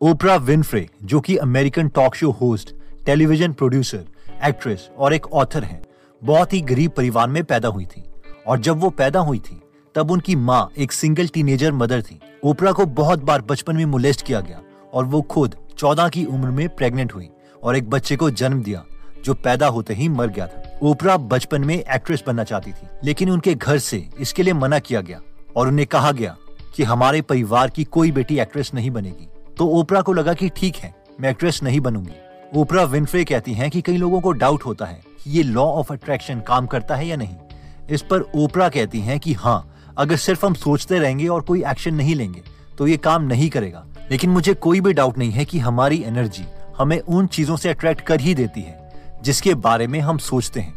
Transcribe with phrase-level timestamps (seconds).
[0.00, 2.70] ओपरा Winfrey जो कि American talk show host
[3.06, 4.04] television producer
[4.44, 5.80] actress और एक ऑथर हैं,
[6.22, 8.04] बहुत ही गरीब परिवार में पैदा हुई थी।
[8.46, 9.60] और जब वो पैदा हुई थी,
[9.94, 14.22] तब उनकी माँ एक सिंगल टीनेजर मदर थी। ओपरा को बहुत बार बचपन में मोलेस्ट
[14.26, 14.60] किया गया
[14.92, 17.28] और वो खुद चौदह की उम्र में प्रेग्नेंट हुई
[17.62, 18.84] और एक बच्चे को जन्म दिया,
[19.24, 23.30] जो पैदा होते ही मर गया था। ओपरा बचपन में एक्ट्रेस बनना चाहती थी, लेकिन
[23.30, 25.20] उनके घर से इसके लिए मना किया गया
[25.56, 26.36] और उन्हें कहा गया
[26.76, 29.28] कि हमारे परिवार की कोई बेटी एक्ट्रेस नहीं बनेगी।
[29.58, 33.70] तो ओपरा को लगा कि ठीक है, मैं एक्ट्रेस नहीं बनूँगी। ओपरा विनफ्रे कहती हैं
[33.70, 37.06] कि कई लोगों को डाउट होता है कि ये लॉ ऑफ़ अट्रैक्शन काम करता है
[37.06, 37.36] या नहीं।
[37.90, 41.94] इस पर ओपरा कहती हैं कि हाँ अगर सिर्फ़ हम सोचते रहेंगे और कोई एक्शन
[41.94, 42.42] नहीं लेंगे
[42.78, 46.44] तो ये काम नहीं करेगा। लेकिन मुझे कोई भी डाउट नहीं है कि हमारी एनर्जी
[46.78, 50.74] हमें उन चीज़ों से अट्रैक्ट कर ही देती है, जिसके बारे में हम सोचते हैं।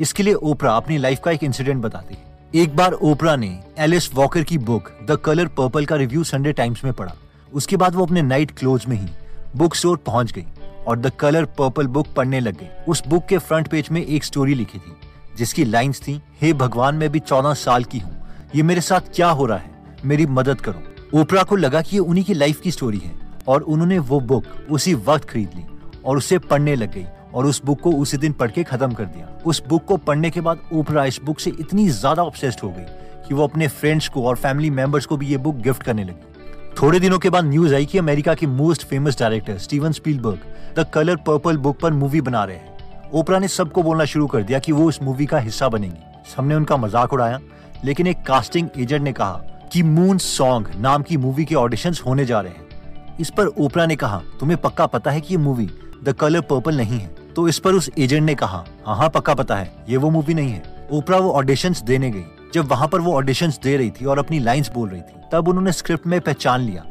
[0.00, 4.14] इसके लिए ओपरा अपनी लाइफ का एक इंसिडेंट बताती है। एक बार ओपरा ने एलिस
[4.14, 7.14] वॉकर की बुक द कलर पर्पल का रिव्यू संडे टाइम्स में पढ़ा।
[7.54, 9.08] उसके बाद वो अपने नाइट क्लोज में ही
[9.56, 10.44] बुक स्टोर पहुँच गई
[10.86, 14.24] और द कलर पर्पल बुक पढ़ने लग गई। उस बुक के फ्रंट पेज में एक
[14.24, 14.92] स्टोरी लिखी थी,
[15.36, 18.16] जिसकी लाइंस थी, हे hey भगवान, मैं भी चौदह साल की हूँ।
[18.54, 19.70] ये मेरे साथ क्या हो रहा है?
[20.04, 23.12] मेरी मदद करो। ओपरा को लगा कि ये उन्हीं की लाइफ की स्टोरी है
[23.48, 25.64] और उन्होंने वो बुक उसी वक्त खरीद ली
[26.04, 29.04] और उसे पढ़ने लग गई और उस बुक को उसी दिन पढ़ के खत्म कर
[29.04, 32.70] दिया। उस बुक को पढ़ने के बाद ओपरा इस बुक से इतनी ज़्यादा ऑब्सेस्ड हो
[32.70, 32.84] गई
[33.28, 36.32] कि वो अपने फ्रेंड्स को और फैमिली मेंबर्स को भी ये बुक गिफ्ट करने लगी।
[36.80, 40.38] थोड़े दिनों के बाद न्यूज़ आई कि अमेरिका के most famous director Steven Spielberg
[40.76, 44.42] the Color Purple book पर मूवी बना रहे हैं। ओपरा ने सबको बोलना शुरू कर
[44.42, 47.40] दिया कि वो इस मूवी का हिस्सा बनेंगी। सबने उनका मज़ाक उड़ाया,
[47.84, 49.40] लेकिन एक कास्टिंग एजेंट ने कहा
[49.72, 53.86] कि मून सॉन्ग नाम की मूवी के ऑडिशंस होने जा रहे हैं। इस पर ओपरा
[53.86, 55.70] ने कहा, तुम्हें पक्का पता है कि ये मूवी
[56.04, 57.14] द कलर पर्पल नहीं है?
[57.36, 60.34] तो इस पर उस एजेंट ने कहा हाँ हाँ पक्का पता है, ये वो मूवी
[60.34, 64.04] नहीं है। ओपरा वो ऑडिशंस देने गई। जब वहाँ पर वो ऑडिशन दे रही थी
[64.04, 66.82] और अपनी लाइन्स बोल रही थी, तब उन्होंने स्क्रिप्ट में पहचान लिया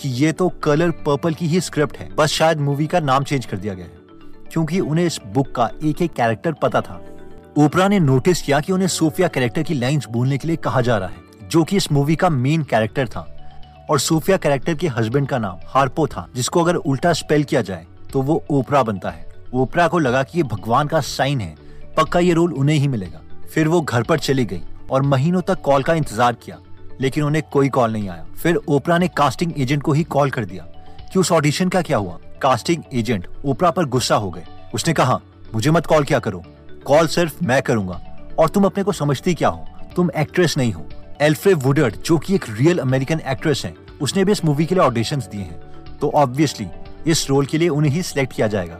[0.00, 3.46] कि ये तो कलर पर्पल की ही स्क्रिप्ट है। बस शायद मूवी का नाम चेंज
[3.46, 3.92] कर दिया गया है,
[4.52, 7.00] क्योंकि उन्हें इस बुक का एक एक कैरेक्टर पता था।
[7.58, 10.96] ओपरा ने नोटिस किया कि उन्हें सोफिया कैरेक्टर की लाइंस बोलने के लिए कहा जा
[10.98, 13.26] रहा है, जो कि इस मूवी का मेन कैरेक्टर था।
[13.90, 17.86] और सोफिया कैरेक्टर के हस्बैंड का नाम हार्पो था, जिसको अगर उल्टा स्पेल किया जाए
[18.12, 21.54] तो वो ओपरा बनता है। ओपरा को लगा कि ये भगवान का साइन है,
[21.96, 23.20] पक्का ये रोल उन्हें ही मिलेगा।
[23.54, 26.58] फिर वो घर पर चली गई। और महीनों तक कॉल का इंतज़ार किया,
[27.00, 30.44] लेकिन उन्हें कोई कॉल नहीं आया। फिर ओपरा ने कास्टिंग एजेंट को ही कॉल कर
[30.44, 30.64] दिया।
[31.12, 32.18] कि उस ऑडिशन का क्या हुआ?
[32.42, 35.20] कास्टिंग एजेंट ओपरा पर गुस्सा हो गए। उसने कहा,
[35.54, 36.42] मुझे मत कॉल क्या करो।
[36.84, 38.00] कॉल सिर्फ़ मैं करूँगा।
[38.38, 39.66] और तुम अपने को समझती क्या हो?
[39.96, 40.86] तुम एक्ट्रेस नहीं हो।
[41.20, 44.84] एल्फ्रे वुडर्ड, जो कि एक रियल अमेरिकन एक्ट्रेस है, उसने भी इस मूवी के लिए
[44.84, 45.60] ऑडिशन दिए हैं।
[45.98, 46.66] तो ऑब्वियसली
[47.06, 48.78] इस रोल के लिए उन्हें ही सिलेक्ट किया जाएगा।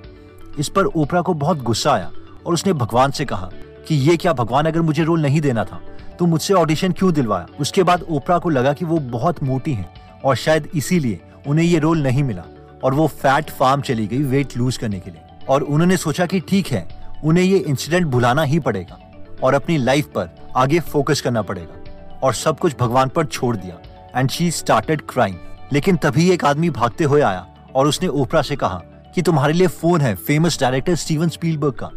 [0.59, 2.11] इस पर ओपरा को बहुत गुस्सा आया
[2.47, 3.51] और उसने भगवान से कहा
[3.89, 5.81] कि ये क्या, भगवान अगर मुझे रोल नहीं देना था
[6.21, 7.47] तो मुझसे ऑडिशन क्यों दिलवाया?
[7.61, 11.79] उसके बाद ओपरा को लगा कि वो बहुत मोटी हैं और शायद इसीलिए उन्हें ये
[11.79, 12.43] रोल नहीं मिला
[12.85, 16.41] और वो फैट फार्म चली गई वेट लूज करने के लिए। और उन्होंने सोचा कि
[16.41, 16.87] ठीक है,
[17.25, 18.99] उन्हें ये इंसिडेंट भुलाना ही पड़ेगा
[19.43, 23.79] और अपनी लाइफ पर आगे फोकस करना पड़ेगा और सब कुछ भगवान पर छोड़ दिया।
[24.17, 25.37] एंड शी स्टार्टेड क्राइम
[25.73, 28.83] लेकिन तभी एक आदमी भागते हुए आया और उसने ओपरा से कहा
[29.15, 31.91] कि तुम्हारे लिए फ़ोन है फ़ेमस डायरेक्टर स्टीवन स्पीलबर्ग का।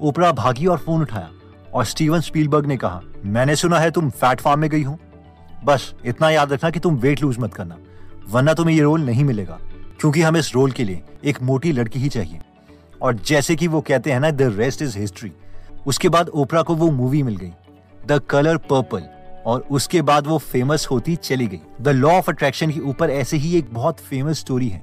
[0.00, 1.28] ओपरा भागी और फ़ोन उठाया।
[1.74, 4.98] और स्टीवन स्पीलबर्ग ने कहा, मैंने सुना है तुम फैट फार्म में गई हो।
[5.64, 7.78] बस, इतना याद रखना कि तुम वेट लूज मत करना,
[8.28, 9.58] वरना तुम्हें ये रोल नहीं मिलेगा,
[10.00, 12.40] क्योंकि हमें इस रोल के लिए एक मोटी लड़की ही चाहिए।
[13.02, 15.32] और जैसे कि वो कहते हैं ना, द रेस्ट इज़ हिस्ट्री।
[15.86, 17.52] उसके बाद ओपरा को वो मूवी मिल गई,
[18.06, 19.08] द कलर पर्पल।
[19.46, 23.36] और उसके बाद वो फ़ेमस होती चली गई। द लॉ ऑफ़ अट्रैक्शन के ऊपर ऐसे
[23.36, 24.82] ही एक बहुत फ़ेमस स्टोरी है,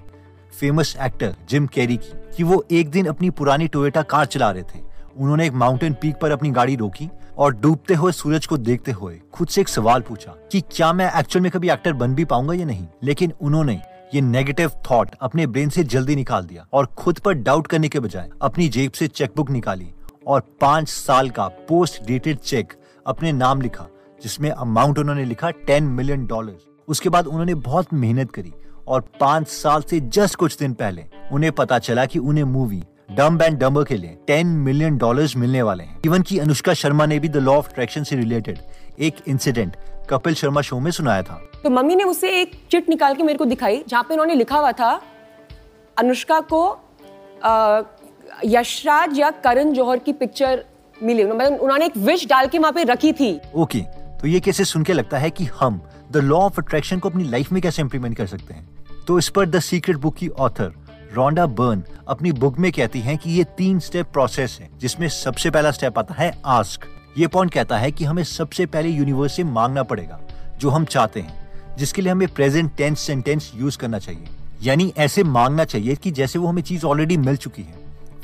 [0.59, 4.63] फ़ेमस एक्टर जिम कैरी की, कि वो एक दिन अपनी पुरानी टोयोटा कार चला रहे
[4.63, 8.91] थे। उन्होंने एक माउंटेन पीक पर अपनी गाड़ी रोकी और डूबते हुए सूरज को देखते
[8.91, 12.25] हुए खुद से एक सवाल पूछा कि क्या मैं एक्चुअल में कभी एक्टर बन भी
[12.25, 12.87] पाऊँगा या नहीं?
[13.03, 13.81] लेकिन उन्होंने
[14.15, 17.99] ये नेगेटिव थॉट अपने ब्रेन से जल्दी निकाल दिया और खुद पर डाउट करने के
[17.99, 19.93] बजाय अपनी जेब से चेकबुक निकाली
[20.27, 22.73] और पाँच साल का पोस्ट डेटेड चेक
[23.07, 23.87] अपने नाम लिखा,
[24.23, 28.53] जिसमें अमाउंट उन्होंने लिखा टेन मिलियन डॉलर उसके बाद उन्होंने बहुत मेहनत करी
[28.87, 33.41] और पाँच साल से जस्ट कुछ दिन पहले उन्हें पता चला कि उन्हें मूवी डम
[33.41, 37.19] एंड डम्बर के लिए टेन मिलियन डॉलर्स मिलने वाले हैं। इवन की अनुष्का शर्मा ने
[37.19, 38.59] भी द लॉ ऑफ़ अट्रैक्शन से रिलेटेड
[38.99, 39.75] एक इंसिडेंट
[40.09, 43.37] कपिल शर्मा शो में सुनाया था। तो मम्मी ने मुझसे एक चिट निकाल के मेरे
[43.37, 44.91] को दिखाई जहाँ पे उन्होंने लिखा हुआ था
[45.97, 46.61] अनुष्का को
[48.45, 50.63] यशराज या करण जौहर की पिक्चर
[50.97, 53.79] मिली। मतलब उन्होंने एक विश डाल के वहाँ पे रखी थी। ओके
[54.21, 57.23] तो ये कैसे सुन के लगता है कि हम द लॉ ऑफ़ अट्रैक्शन को अपनी
[57.23, 58.67] लाइफ में कैसे इम्प्लीमेंट कर सकते हैं?
[59.07, 60.73] तो इस पर द सीक्रेट बुक की ऑथर
[61.11, 65.49] रोंडा बर्न अपनी बुक में कहती हैं कि ये तीन स्टेप प्रोसेस है, जिसमें सबसे
[65.49, 66.85] पहला स्टेप आता है आस्क
[67.17, 70.19] ये पॉइंट कहता है कि हमें सबसे पहले यूनिवर्स से मांगना पड़ेगा,
[70.59, 74.27] जो हम चाहते हैं, जिसके लिए हमें प्रेजेंट टेंस सेंटेंस यूज़ करना चाहिए।
[74.63, 77.77] यानी ऐसे मांगना चाहिए कि जैसे वो हमें चीज़ ऑलरेडी मिल चुकी है।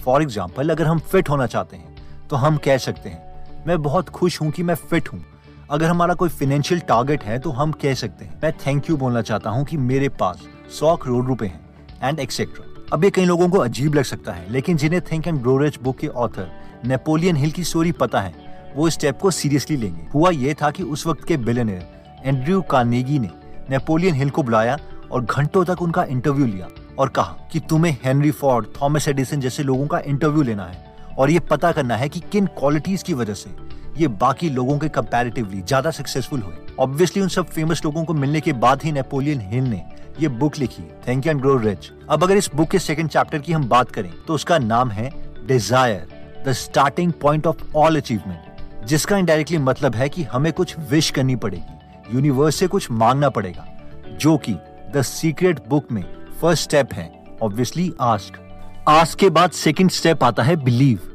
[0.04, 4.10] फॉर एग्ज़ाम्पल अगर हम फिट होना चाहते हैं तो हम कह सकते हैं, मैं बहुत
[4.10, 5.24] खुश हूँ कि मैं फिट हूँ।
[5.72, 9.22] अगर हमारा कोई फाइनेंशियल टारगेट है तो हम कह सकते हैं, मैं थैंक यू बोलना
[9.24, 10.48] चाहता हूँ कि मेरे पास
[10.80, 11.64] सौ करोड़ रुपए हैं
[12.04, 15.42] एंड एक्सेट्रा अब ये कई लोगों को अजीब लग सकता है, लेकिन जिन्हें think and
[15.42, 16.52] grow rich book के ऑथर
[16.86, 18.34] नेपोलियन हिल की स्टोरी पता है,
[18.76, 22.62] वो इस स्टेप को सीरियसली लेंगे। हुआ ये था कि उस वक्त के बिलियनर एंड्रयू
[22.62, 23.30] कार्नेगी ने
[23.70, 24.78] नेपोलियन हिल को बुलाया
[25.12, 26.68] और घंटों तक उनका इंटरव्यू लिया
[27.00, 30.84] और कहा कि तुम्हें हेनरी फोर्ड थॉमस एडिसन जैसे लोगों का इंटरव्यू लेना है
[31.18, 33.50] और ये पता करना है कि किन क्वालिटीज की वजह से
[33.98, 38.42] ये बाकी लोगों के कंपैरेटिवली ज़्यादा सक्सेसफुल हुए। ऑब्वियसली उन सब फ़ेमस लोगों को मिलने
[38.42, 39.84] के बाद ही नेपोलियन हिल ने
[40.20, 43.54] ये बुक लिखी थैंक एंड ग्रो रिच अब अगर इस बुक के सेकंड चैप्टर की
[43.54, 45.10] हम बात करें तो उसका नाम है
[45.48, 51.10] desire the starting point of all achievement जिसका इनडायरेक्टली मतलब है कि हमें कुछ विश
[51.10, 53.68] करनी पड़ेगी यूनिवर्स से कुछ मांगना पड़ेगा,
[54.12, 54.54] जो कि
[54.96, 56.04] द सीक्रेट बुक में
[56.42, 57.12] फ़र्स्ट स्टेप है
[57.44, 58.42] ऑब्वियसली आस्क
[58.88, 61.12] आस्क के बाद सेकंड स्टेप आता है बिलीव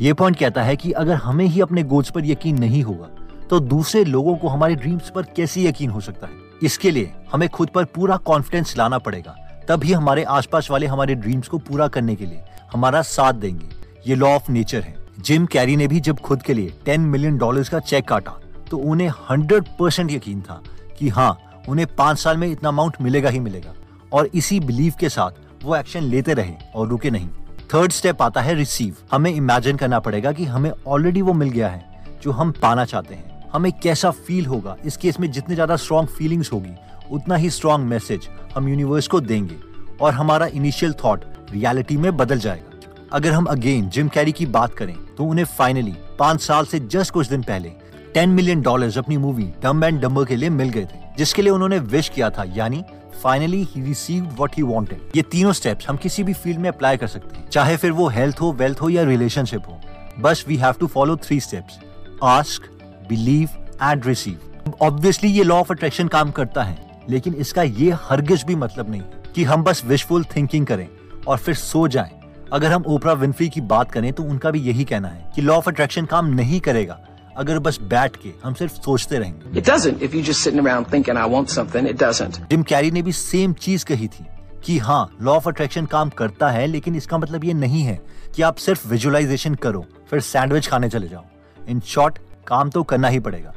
[0.00, 3.06] ये पॉइंट कहता है कि अगर हमें ही अपने गोल्स पर यकीन नहीं होगा
[3.48, 6.32] तो दूसरे लोगों को हमारे ड्रीम्स पर कैसे यकीन हो सकता है?
[6.62, 9.34] इसके लिए हमें खुद पर पूरा कॉन्फिडेंस लाना पड़ेगा।
[9.68, 12.42] तभी हमारे आसपास वाले हमारे ड्रीम्स को पूरा करने के लिए
[12.72, 13.68] हमारा साथ देंगे।
[14.08, 17.36] ये लॉ ऑफ़ नेचर है। जिम कैरी ने भी जब खुद के लिए टेन मिलियन
[17.38, 18.38] डॉलर का चेक काटा
[18.70, 20.60] तो उन्हें हंड्रेड परसेंट यकीन था
[20.98, 21.36] कि हाँ
[21.68, 23.74] उन्हें पाँच साल में इतना अमाउंट मिलेगा ही मिलेगा।
[24.12, 27.28] और इसी बिलीव के साथ वो एक्शन लेते रहे और रुके नहीं।
[27.70, 31.68] थर्ड स्टेप आता है रिसीव हमें इमेजिन करना पड़ेगा कि हमें ऑलरेडी वो मिल गया
[31.68, 31.84] है,
[32.22, 34.76] जो हम पाना चाहते हैं। हमें कैसा फील होगा?
[34.84, 36.72] इस केस में जितने ज़्यादा स्ट्रॉन्ग फीलिंग्स होगी,
[37.10, 39.56] उतना ही स्ट्रॉन्ग मैसेज हम यूनिवर्स को देंगे
[40.00, 44.74] और हमारा इनिशियल थॉट रियलिटी में बदल जाएगा। अगर हम अगेन जिम कैरी की बात
[44.74, 47.72] करें तो उन्हें फाइनली पाँच साल से जस्ट कुछ दिन पहले
[48.14, 51.52] टेन मिलियन डॉलर्स अपनी मूवी डम एंड डम्बर के लिए मिल गए थे, जिसके लिए
[51.52, 52.82] उन्होंने विश किया था, यानी
[53.22, 56.96] finally he received what he wanted ये तीनों स्टेप्स हम किसी भी फ़ील्ड में अप्लाई
[56.96, 59.80] कर सकते हैं, चाहे फिर वो हेल्थ हो वेल्थ हो या रिलेशनशिप हो।
[60.18, 61.78] बस we have to follow three steps
[62.24, 62.70] ask
[63.08, 63.48] believe
[63.82, 66.78] and receive obviously ये लॉ ऑफ़ अट्रैक्शन काम करता है,
[67.08, 69.02] लेकिन इसका ये हरगिज भी मतलब नहीं
[69.34, 70.88] कि हम बस विशफुल थिंकिंग करें
[71.28, 72.18] और फिर सो जाएँ।
[72.52, 75.56] अगर हम ओपरा विनफ्री की बात करें तो उनका भी यही कहना है कि लॉ
[75.56, 76.98] ऑफ़ अट्रैक्शन काम नहीं करेगा।
[77.36, 80.92] अगर बस बैठ के हम सिर्फ़ सोचते रहेंगे। It doesn't if you just sitting around
[80.92, 84.24] thinking I want something it doesn't Jim Carrey ने भी सेम चीज़ कही थी
[84.64, 88.00] कि हाँ लॉ ऑफ़ अट्रैक्शन काम करता है लेकिन इसका मतलब ये नहीं है
[88.36, 91.24] कि आप सिर्फ़ विजुअलाइजेशन करो फिर सैंडविच खाने चले जाओ।
[91.68, 93.52] इन शॉर्ट काम तो करना ही पड़ेगा।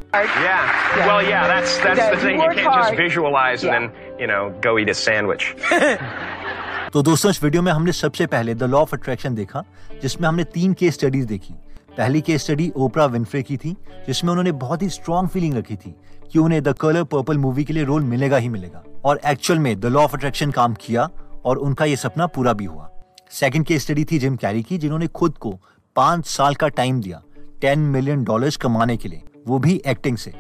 [6.94, 9.64] तो दोस्तों इस वीडियो में हमने सबसे पहले द लॉ ऑफ़ अट्रैक्शन देखा
[10.02, 11.54] जिसमें हमने तीन केस स्टडीज़ देखी।
[11.98, 15.96] पहली केस स्टडी ओपरा विनफ्रे की थी, जिसमें उन्होंने बहुत ही स्ट्रॉन्ग फीलिंग रखी थी
[16.32, 19.80] कि उन्हें द कलर पर्पल मूवी के लिए रोल मिलेगा ही मिलेगा। और एक्चुअल में
[19.80, 21.10] द लॉ ऑफ़ अट्रैक्शन काम किया
[21.46, 22.90] और उनका ये सपना पूरा भी हुआ।
[23.30, 25.60] सेकंड केस स्टडी थी जिम कैरी की, जिन्होंने खुद को
[25.96, 27.22] पाँच साल का टाइम दिया
[27.62, 30.34] टेन मिलियन डॉलर्स कमाने के लिए, वो भी एक्टिंग से।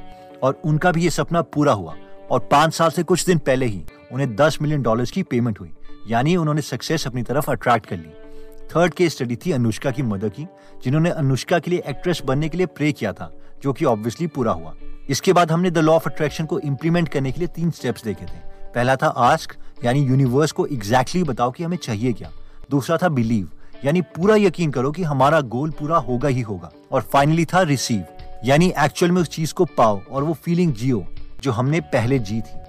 [0.44, 1.95] और उनका भी ये सपना पूरा हुआ।
[2.31, 5.71] और पाँच साल से कुछ दिन पहले ही उन्हें दस मिलियन डॉलर्स की पेमेंट हुई।
[6.07, 8.23] यानी उन्होंने सक्सेस अपनी तरफ़ अट्रैक्ट कर ली।
[8.71, 10.48] थर्ड केस स्टडी थी अनुष्का की मदर की,
[10.83, 13.31] जिन्होंने अनुष्का के लिए एक्ट्रेस बनने के लिए प्रे किया था,
[13.63, 14.75] जो कि ऑब्वियसली पूरा हुआ।
[15.10, 18.25] इसके बाद हमने द लॉ ऑफ़ अट्रैक्शन को इम्प्लीमेंट करने के लिए तीन स्टेप्स देखे
[18.25, 18.39] थे।
[18.75, 19.56] पहला था आस्क
[19.86, 22.31] यानी यूनिवर्स को एग्जैक्टली exactly बताओ कि हमें चाहिए क्या।
[22.71, 23.50] दूसरा था बिलीव
[23.86, 28.03] यानी पूरा यकीन करो कि हमारा गोल पूरा होगा ही होगा। और फाइनली था रिसीव
[28.46, 31.05] यानी एक्चुअल में उस चीज़ को पाओ और वो फीलिंग जियो,
[31.41, 32.62] जो हमने पहले जी थी।